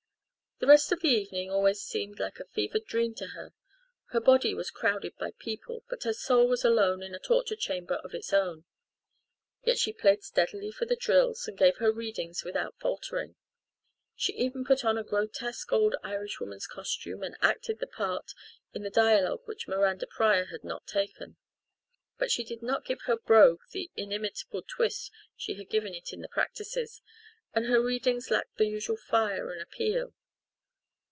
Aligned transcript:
The 0.61 0.67
rest 0.67 0.91
of 0.91 0.99
the 1.01 1.07
evening 1.09 1.49
always 1.49 1.81
seemed 1.81 2.19
like 2.19 2.39
a 2.39 2.45
fevered 2.45 2.85
dream 2.85 3.15
to 3.15 3.29
her. 3.29 3.51
Her 4.11 4.19
body 4.19 4.53
was 4.53 4.69
crowded 4.69 5.17
by 5.17 5.31
people 5.39 5.83
but 5.89 6.03
her 6.03 6.13
soul 6.13 6.47
was 6.47 6.63
alone 6.63 7.01
in 7.01 7.15
a 7.15 7.19
torture 7.19 7.55
chamber 7.55 7.95
of 8.03 8.13
its 8.13 8.31
own. 8.31 8.65
Yet 9.63 9.79
she 9.79 9.91
played 9.91 10.21
steadily 10.21 10.69
for 10.69 10.85
the 10.85 10.95
drills 10.95 11.47
and 11.47 11.57
gave 11.57 11.77
her 11.77 11.91
readings 11.91 12.43
without 12.43 12.77
faltering. 12.79 13.37
She 14.15 14.33
even 14.33 14.63
put 14.63 14.85
on 14.85 14.99
a 14.99 15.03
grotesque 15.03 15.73
old 15.73 15.95
Irish 16.03 16.39
woman's 16.39 16.67
costume 16.67 17.23
and 17.23 17.35
acted 17.41 17.79
the 17.79 17.87
part 17.87 18.31
in 18.71 18.83
the 18.83 18.91
dialogue 18.91 19.41
which 19.45 19.67
Miranda 19.67 20.05
Pryor 20.05 20.45
had 20.51 20.63
not 20.63 20.85
taken. 20.85 21.37
But 22.19 22.29
she 22.29 22.43
did 22.43 22.61
not 22.61 22.85
give 22.85 23.01
her 23.07 23.17
"brogue" 23.17 23.61
the 23.71 23.89
inimitable 23.95 24.61
twist 24.61 25.11
she 25.35 25.55
had 25.55 25.69
given 25.71 25.95
it 25.95 26.13
in 26.13 26.21
the 26.21 26.29
practices, 26.29 27.01
and 27.51 27.65
her 27.65 27.81
readings 27.81 28.29
lacked 28.29 28.57
their 28.59 28.67
usual 28.67 28.97
fire 28.97 29.49
and 29.51 29.59
appeal. 29.59 30.13